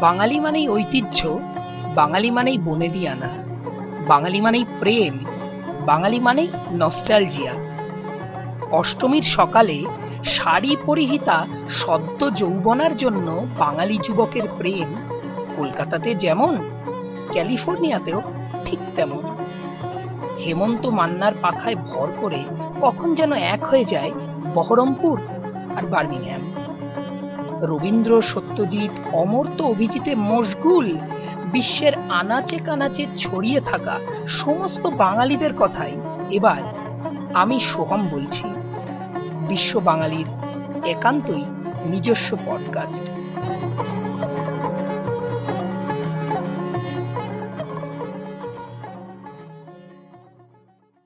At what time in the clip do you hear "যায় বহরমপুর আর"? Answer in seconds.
23.84-25.84